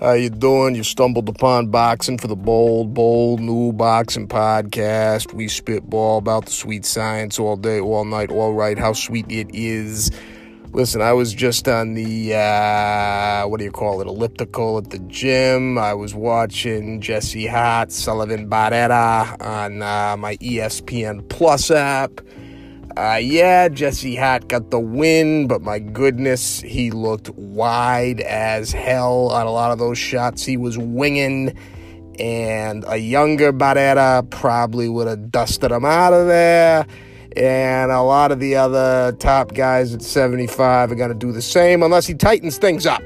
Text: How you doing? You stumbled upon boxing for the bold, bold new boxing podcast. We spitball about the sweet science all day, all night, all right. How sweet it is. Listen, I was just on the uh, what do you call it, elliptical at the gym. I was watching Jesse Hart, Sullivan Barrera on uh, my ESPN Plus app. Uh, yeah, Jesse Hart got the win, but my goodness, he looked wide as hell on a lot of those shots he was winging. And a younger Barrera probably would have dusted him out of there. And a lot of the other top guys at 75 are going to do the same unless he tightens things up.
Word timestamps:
How 0.00 0.12
you 0.12 0.30
doing? 0.30 0.74
You 0.74 0.82
stumbled 0.82 1.28
upon 1.28 1.66
boxing 1.66 2.16
for 2.16 2.26
the 2.26 2.34
bold, 2.34 2.94
bold 2.94 3.38
new 3.38 3.70
boxing 3.74 4.28
podcast. 4.28 5.34
We 5.34 5.46
spitball 5.46 6.16
about 6.16 6.46
the 6.46 6.52
sweet 6.52 6.86
science 6.86 7.38
all 7.38 7.58
day, 7.58 7.80
all 7.80 8.06
night, 8.06 8.30
all 8.30 8.54
right. 8.54 8.78
How 8.78 8.94
sweet 8.94 9.30
it 9.30 9.54
is. 9.54 10.10
Listen, 10.72 11.02
I 11.02 11.12
was 11.12 11.34
just 11.34 11.68
on 11.68 11.92
the 11.92 12.34
uh, 12.34 13.46
what 13.46 13.58
do 13.58 13.64
you 13.64 13.70
call 13.70 14.00
it, 14.00 14.06
elliptical 14.06 14.78
at 14.78 14.88
the 14.88 15.00
gym. 15.00 15.76
I 15.76 15.92
was 15.92 16.14
watching 16.14 17.02
Jesse 17.02 17.46
Hart, 17.46 17.92
Sullivan 17.92 18.48
Barrera 18.48 19.38
on 19.38 19.82
uh, 19.82 20.16
my 20.16 20.38
ESPN 20.38 21.28
Plus 21.28 21.70
app. 21.70 22.22
Uh, 22.96 23.20
yeah, 23.22 23.68
Jesse 23.68 24.16
Hart 24.16 24.48
got 24.48 24.70
the 24.70 24.80
win, 24.80 25.46
but 25.46 25.62
my 25.62 25.78
goodness, 25.78 26.60
he 26.60 26.90
looked 26.90 27.28
wide 27.30 28.20
as 28.22 28.72
hell 28.72 29.28
on 29.28 29.46
a 29.46 29.50
lot 29.50 29.70
of 29.70 29.78
those 29.78 29.96
shots 29.96 30.44
he 30.44 30.56
was 30.56 30.76
winging. 30.76 31.56
And 32.18 32.84
a 32.88 32.96
younger 32.96 33.52
Barrera 33.52 34.28
probably 34.28 34.88
would 34.88 35.06
have 35.06 35.30
dusted 35.30 35.70
him 35.70 35.84
out 35.84 36.12
of 36.12 36.26
there. 36.26 36.86
And 37.36 37.92
a 37.92 38.02
lot 38.02 38.32
of 38.32 38.40
the 38.40 38.56
other 38.56 39.12
top 39.18 39.54
guys 39.54 39.94
at 39.94 40.02
75 40.02 40.90
are 40.90 40.94
going 40.96 41.10
to 41.10 41.14
do 41.14 41.30
the 41.30 41.42
same 41.42 41.82
unless 41.82 42.06
he 42.06 42.14
tightens 42.14 42.58
things 42.58 42.86
up. 42.86 43.02